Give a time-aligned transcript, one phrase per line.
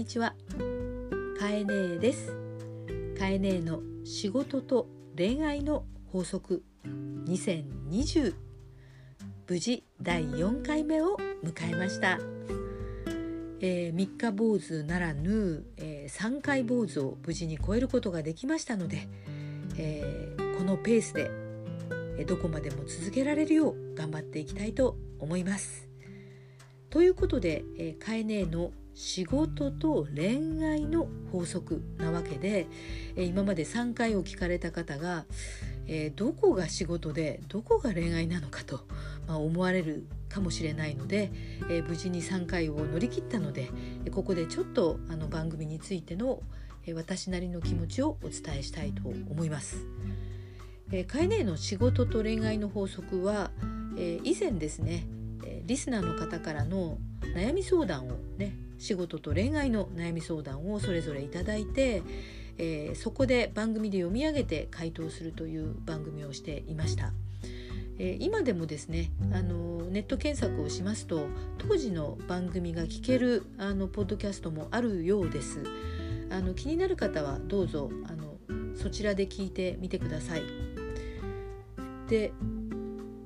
[0.00, 0.32] にちは。
[1.38, 2.34] かえねえです。
[3.18, 6.62] かえねえの仕事と恋愛の法則。
[6.86, 8.34] 2020
[9.46, 12.18] 無事第4回目を迎えました、
[13.60, 19.06] えー、3日坊主ならぬ、えー、3回坊主を無事に超えることができましたので、
[19.76, 25.90] えー、このペースでどこまでも続けられるよう頑張っていきたいと思います。
[26.88, 32.66] ということで、えー、カエネの仕事と恋愛の法則なわけで、
[33.16, 35.24] え、今まで3回を聞かれた方が、
[35.86, 38.86] えー、どこが仕事でどこが恋愛なのかと、
[39.26, 41.32] まあ、思われるかもしれないので、
[41.68, 43.68] えー、無事に3回を乗り切ったので
[44.12, 46.42] ここでちょっとあの番組についての、
[46.86, 49.84] え私なりの気持ちをお伝えしたいと思います。
[50.92, 53.50] えー、カエネの仕事と恋愛の法則は、
[53.98, 55.06] え以前ですね
[55.66, 56.98] リスナーの方からの
[57.34, 62.02] 悩み相談をね仕事と恋愛の悩み相談をそれぞれいただいて、
[62.56, 67.12] えー、そこで番組で読み上げて回答するという番組をしていました。
[67.98, 71.26] えー、今でもですねあのネット検索をしますと
[71.58, 75.62] 当時の番組が聞けるあのポッドキャストもあるようです。
[76.30, 78.38] あの気になる方はどうぞあの
[78.74, 80.42] そちらで聞いてみてください。
[82.08, 82.32] で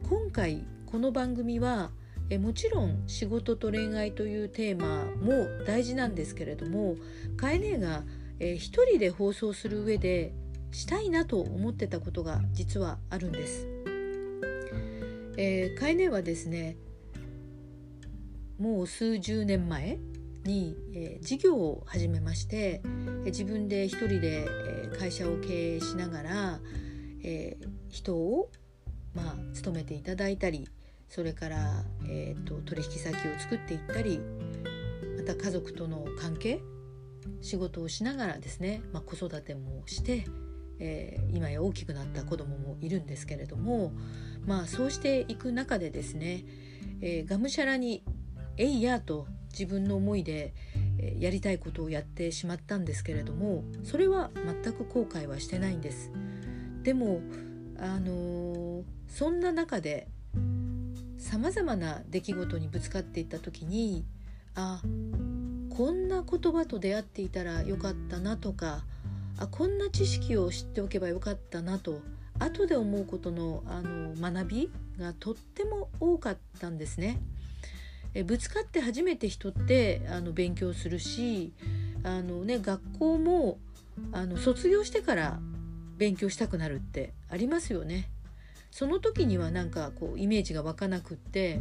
[0.02, 1.92] 今回この番組は
[2.30, 6.96] えもちろん仕事と恋愛というテーマも大事なんですけれども
[7.36, 8.02] カエネが、
[8.40, 10.32] え一人で放送する上で
[10.72, 13.68] したいなと思ってたことが実はあるんです。
[15.36, 16.76] えー、カエネはですね
[18.58, 19.98] もう数十年前
[20.44, 26.60] に、えー、事業を始めまして、えー、自分で一人で、えー、会社を経営しながら、
[27.24, 28.50] えー、人を、
[29.14, 30.68] まあ、勤めていただいたり
[31.14, 34.18] それから、えーと、取引先を作っていったり
[35.16, 36.60] また家族との関係
[37.40, 40.26] 仕事をしながらですね、まあ、子育てもして、
[40.80, 43.92] えー、今や大きくなった子供もいるんですけれども
[44.44, 46.46] まあそうしていく中でですね、
[47.00, 48.02] えー、がむしゃらに
[48.58, 50.52] 「えいや」と自分の思いで、
[51.20, 56.10] やりたいことをやってしまったんですけれどもそれは全く後悔はしてないんです。
[56.82, 57.20] でも
[57.78, 60.08] あのそんな中で
[61.24, 64.04] さまざまな出来事にぶつかっていった時に
[64.54, 64.82] あ
[65.70, 68.84] こんな言葉と出会っていたらよかったなとか
[69.38, 72.02] あこんな知識を知っておけばよかったなと
[72.38, 77.18] 後で思うことのあの学びがとっても多かったんですね。
[78.12, 81.54] えぶつかって初めて人ってあの勉強するし
[82.02, 83.58] あの、ね、学校も
[84.12, 85.40] あの卒業してから
[85.96, 88.10] 勉強したくなるってありますよね。
[88.74, 91.60] その時にはなんかこうイメージが湧かなくって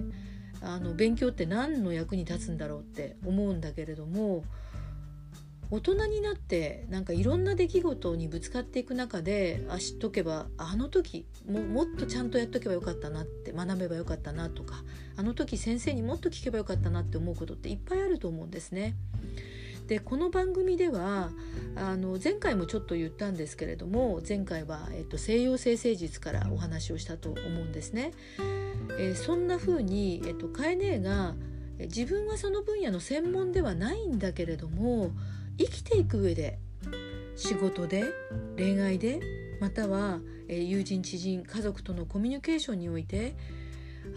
[0.63, 4.44] あの勉強って何の役に立つんだろうって思うんだけれども
[5.69, 14.84] 大人になってなんかいろんな出来事にぶつかっていく中であ知っとけばあの時ももっとちゃんとやっとけばよかったなって学べばよかったなとか
[15.16, 18.95] あの時先生にもっと聞けばよかったなって思うことっていっぱいあると思うんですね。
[19.88, 21.31] でこの番組では
[21.75, 28.11] あの前回もちょっと言ったんですけれども前回は、えっと、西洋生成術からお話をしたと思うんですね。
[28.97, 31.35] えー、そんな風に、えっと、カエネが
[31.79, 35.11] 自分はその分野の専門ではないんだけれども
[35.57, 36.59] 生きていく上で
[37.35, 38.03] 仕事で
[38.57, 39.19] 恋愛で
[39.59, 43.35] または、えー、友人知人家族とのコミュニケーションにおいて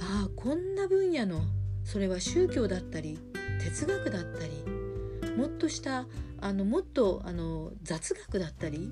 [0.01, 1.41] ああこんな分野の
[1.85, 3.19] それは宗教だったり
[3.63, 4.76] 哲学だったり
[5.37, 6.07] もっとした
[6.41, 8.91] あのもっとあの雑学だったり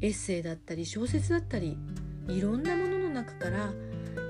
[0.00, 1.76] エッセイだったり小説だったり
[2.28, 3.72] いろんなものの中から、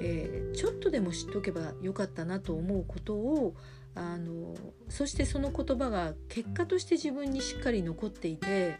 [0.01, 3.55] えー、ちょっとでも知っておけばよかったなと思うことを
[3.95, 4.55] あの
[4.91, 8.79] そしてその言葉が結果として自分にしっかり残っていて、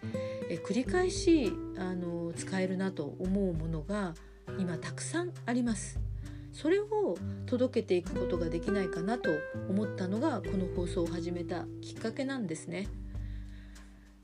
[0.51, 4.13] え繰り返しあの使えるなと思うものが
[4.59, 6.06] 今たくさんあります。
[6.57, 9.29] それを届けていくことができないかなと
[9.69, 12.89] 思ったのがこの放送を始めたきっかけなんですね。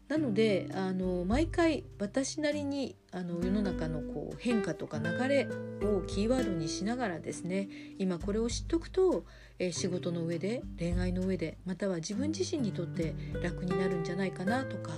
[0.08, 5.46] なのであの毎回私なりにあの世の中のこう変化とか流れ
[5.82, 7.68] をキーワードにしながらですね
[7.98, 9.24] 今これを知っとくと、
[9.58, 14.92] え、仕事の上で恋愛の上でまたは自分自身にとって楽になるんじゃないかなとか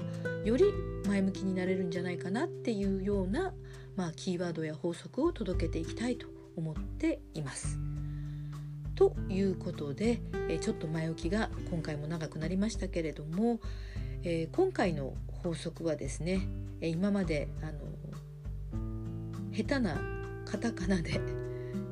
[0.45, 0.65] より
[1.07, 3.53] 前向きになれるんじゃないかなっていうような、
[3.97, 7.79] まあ、キーワードや法則を届けていきたいと思っています。
[8.95, 13.59] ということで、えちょっと前置きが今回も長くなりましたけれども、
[14.23, 16.49] え今回の法則はですね
[16.81, 17.73] 今まであの
[19.53, 20.01] 下手な
[20.45, 21.21] カタカナで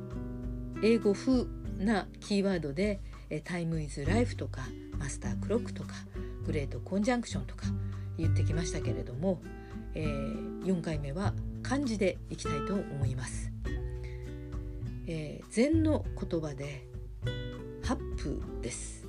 [0.83, 1.45] 英語風
[1.77, 2.99] なキーワードで
[3.45, 4.67] 「タイムイズライフとか
[4.97, 5.93] 「マスタークロック」とか
[6.45, 7.67] グレートコンジャンクションとか
[8.17, 9.41] 言ってきましたけれども、
[9.95, 11.33] え、4回目は
[11.63, 13.52] 漢字でいきたいと思います。
[15.05, 16.87] えー、禅の言葉で
[17.83, 19.05] 八風です。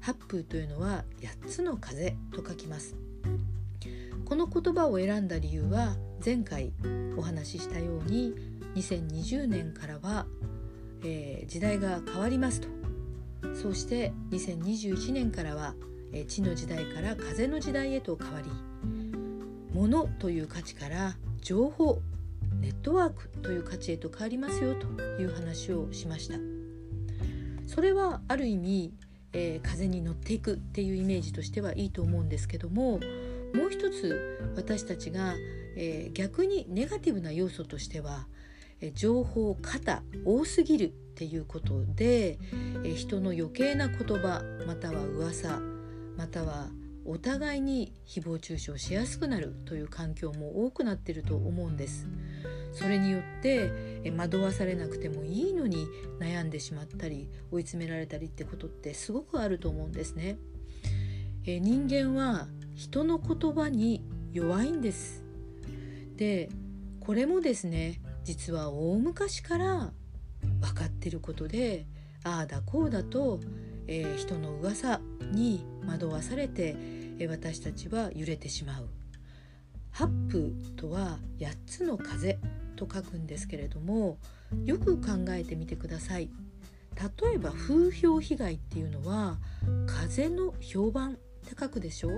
[0.00, 2.96] 八風というのは8つの風と書きます。
[4.24, 6.72] この言葉を選んだ理由は前回
[7.16, 8.34] お話ししたように
[8.76, 10.26] 2020年からは、
[11.04, 12.68] えー、時代が変わりますと。
[13.54, 15.74] そして2021年からは、
[16.12, 18.50] えー、地の時代から風の時代へと変わり
[19.74, 22.00] 物という価値から情報
[22.60, 24.86] ネットワークという価値へと変わりますよと
[25.20, 26.36] いう話をしました
[27.66, 28.94] それはある意味、
[29.32, 33.00] えー、風に乗っていくっていうイメージとしてはいいと思うんですけども
[33.54, 35.34] もう一つ私たちが、
[35.76, 38.26] えー、逆にネガティブな要素としては、
[38.80, 42.38] えー、情報過多多すぎるっていうことで、
[42.84, 45.60] え、人の余計な言葉または噂
[46.16, 46.70] または
[47.04, 52.06] お互いに誹謗中傷しやすくなるという環境も多くなってると思うんです。
[52.72, 53.70] それによって
[54.16, 55.86] 惑わされなくてもいいのに
[56.18, 60.38] 悩んでしまったり追い詰められたりってことってすごくあると思うんですね。
[61.44, 64.02] え人間は人の言葉に
[64.32, 65.24] 弱いんです。
[66.16, 66.48] で
[67.00, 69.92] これもですね実は大昔から
[70.60, 71.86] 分かってることで
[72.24, 73.40] ああだこうだと、
[73.86, 75.00] えー、人の噂
[75.32, 76.76] に惑わされて、
[77.18, 78.88] えー、私たちは揺れてしまう。
[79.90, 82.38] 八風とは8つの風
[82.86, 84.18] と書くんですけれども
[84.64, 86.30] よく考えてみてください。
[87.24, 89.38] 例えば風評被害っていうのは
[89.86, 91.14] 風の評判っ
[91.48, 92.10] て書くでしょ？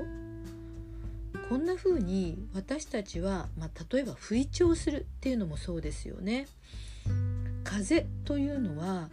[1.48, 6.48] こんな風に私たちは、まあ、例えば不意調するっていうのもそうですよね。
[7.62, 9.08] 風というのは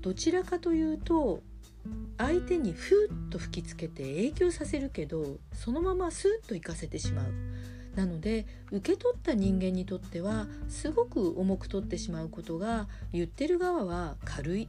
[0.00, 1.42] どちらかというと
[2.16, 7.26] 相手にふーっと吹きつけて影響させるけどそのままスーッと行かせてしまう。
[7.94, 14.68] なので受け取った人間にとってはすごく重く取ってしまうことが言ってる側は軽い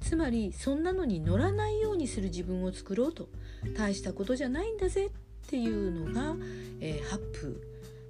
[0.00, 3.28] つまりそんなのに乗らないようにする自分を作ろうと
[3.76, 5.10] 大したことじゃないんだぜっ
[5.48, 6.34] ていうのが、
[6.80, 7.56] えー、八風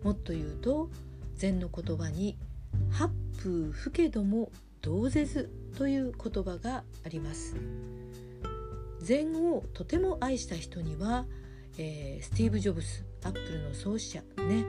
[0.03, 0.91] もっと言うと
[1.37, 2.37] 禅の言葉に
[2.91, 4.51] 「八風不けども
[4.81, 7.57] 同ぜず」という言葉があります。
[9.01, 11.27] 禅をとても愛した人には、
[11.77, 14.65] えー、スティーブ・ジョブスアップルの創始者ね、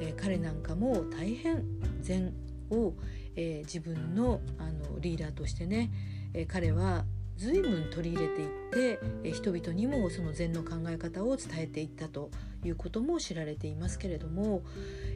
[0.00, 1.64] えー、彼なんかも大変
[2.00, 2.32] 禅
[2.70, 2.94] を、
[3.36, 5.90] えー、自分のあのリーダーとしてね、
[6.32, 7.04] えー、彼は
[7.36, 12.30] 随分取り入れていって、え人々にもその禅の考え方を伝えていったと
[12.64, 14.62] いうことも知られていますけれども、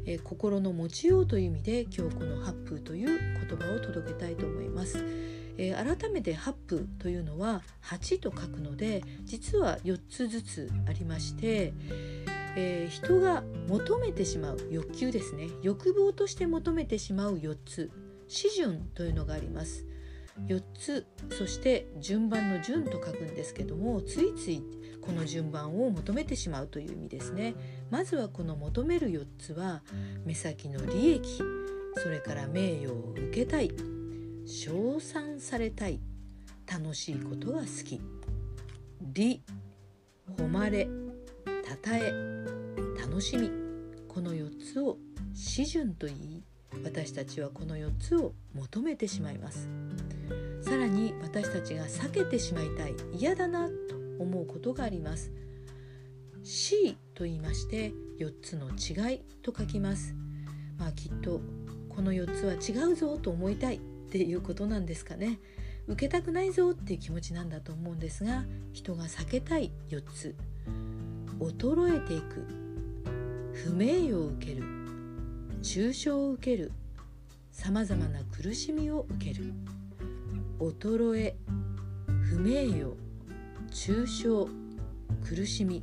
[0.04, 4.98] え心の持ちようという意味で今日この「八風」という言葉を届けたいと思います。
[5.58, 11.72] えー、改めて八風というのは8と書くので実は4つずつありまして、
[12.60, 15.48] えー、人が求めてしまう欲求ですね。
[15.62, 17.92] 欲望として求めてしまう4つ。
[18.26, 19.86] 四順というのがあります。
[20.48, 24.62] 4つそして順番の順と書くんですけどもついつい
[25.00, 27.54] この順番を求めてしまうという意味ですね。
[27.90, 29.82] まずはこの求める4つは
[30.24, 31.42] 目先の利益
[31.96, 33.70] それから名誉を受けたい
[34.46, 36.00] 称賛されたい
[36.66, 38.00] 楽しいことが好き。
[39.12, 39.42] 利
[40.36, 41.07] 誉れ
[41.68, 42.14] たたえ
[42.98, 43.50] 楽しみ。
[44.08, 44.96] この4つを
[45.34, 46.42] 始順と言い
[46.82, 49.68] 私たちはこの4つを求めてしまいます。
[50.62, 53.74] さらに私たちが避けてしまいたい嫌だなと
[54.18, 55.30] 思うことがあります。
[56.42, 60.14] C と言いまして4つの違いと書きます。
[60.78, 61.42] まあきっと
[61.90, 65.38] この4つは違うぞと思いたいっていうことなんですかね。
[65.86, 70.34] 受けたくないぞっていう気持ちなんだと思うんですが人が避けたい4つ。
[71.38, 72.46] 衰えていく。
[73.52, 74.62] 不名誉を受ける。
[75.62, 76.72] 抽象を受ける。
[77.50, 79.52] さまざまな苦しみを受ける。
[80.60, 81.36] 衰え
[82.22, 82.94] 不名誉
[83.70, 84.48] 抽象
[85.24, 85.82] 苦しみ。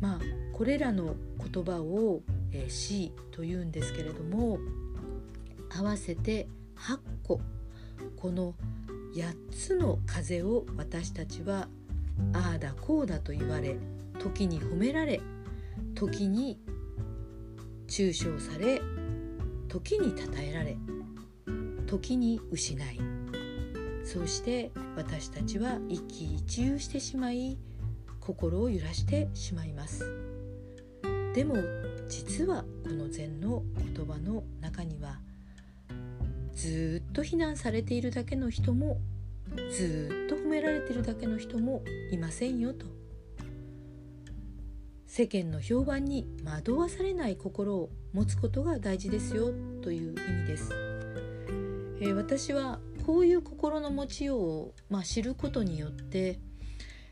[0.00, 0.20] まあ
[0.52, 1.14] これらの
[1.52, 2.22] 言葉を
[2.52, 4.58] 「えー、C」というんですけれども
[5.70, 7.40] 合わせて8個。
[8.16, 8.54] この
[9.14, 11.68] 8つの風を私たちは
[12.32, 13.76] ああだこうだと言われ
[14.28, 15.22] 時に褒められ
[15.94, 16.60] 時に
[17.88, 18.82] 抽象され
[19.68, 20.76] 時に称えられ
[21.86, 23.00] 時に失い
[24.04, 27.56] そうして私たちは一喜一憂してしまい
[28.20, 30.04] 心を揺らしてしまいます。
[31.34, 31.56] でも
[32.08, 33.62] 実はこの禅の
[33.94, 35.20] 言葉の中には
[36.52, 38.98] ずっと非難されているだけの人も
[39.70, 42.97] ずっと褒められているだけの人もいませんよと。
[45.08, 50.70] 世間の評判に惑わされない心を持つことが大事ですよという意味です。
[52.00, 56.38] えー、私はこういう心の持ちようを、まあ、知ることによって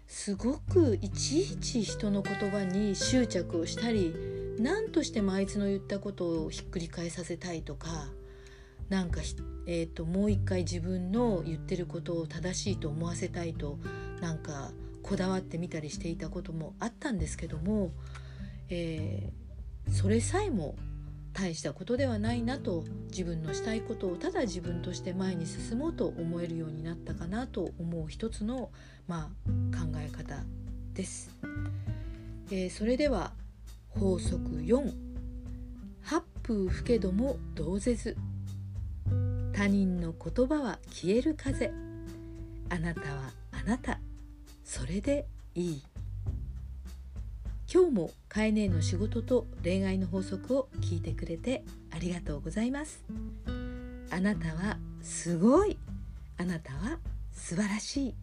[0.07, 4.15] すごくいちいち人の言葉に執着をしたり
[4.61, 7.89] 何としてもあいつの言ったことをひっくり返させたいとか
[8.91, 9.23] なんか、
[9.67, 13.79] えーと、もう一回自分の言ってることを正しいと思わせたいと
[14.21, 14.71] なんか
[15.07, 17.93] こだわってみたりしていたこともあったんですけども、
[18.69, 20.75] えー、それさえも
[21.33, 28.71] 大したことではないなと自分のしたいことをただ自分として前に進もうと思えるようになったかなと思う一つの、
[29.07, 30.43] まあ、考え方
[30.95, 31.31] です。
[32.51, 33.33] えー、それでは
[33.91, 34.93] 法則4
[36.03, 38.17] 八風吹けども同ぜず。
[39.53, 41.73] 他人の言葉は消える風。
[42.69, 44.01] あなたはあなた。
[44.67, 45.83] それでいい。
[47.73, 53.05] 今日もカエネの仕事と恋愛の法則を聞いてくれてありがとうございます。
[54.11, 55.79] あなたはすごい。
[56.37, 56.99] あなたは
[57.33, 58.15] 素晴らしい。